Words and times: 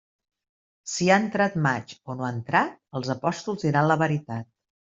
Si 0.93 1.09
ha 1.11 1.17
entrat 1.25 1.59
maig 1.67 1.93
o 2.13 2.17
no 2.21 2.27
ha 2.27 2.31
entrat, 2.39 2.75
els 3.01 3.15
apòstols 3.19 3.67
diran 3.69 3.91
la 3.93 4.03
veritat. 4.05 4.53